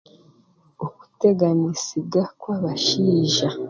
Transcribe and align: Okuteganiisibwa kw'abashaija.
Okuteganiisibwa 0.85 2.21
kw'abashaija. 2.39 3.47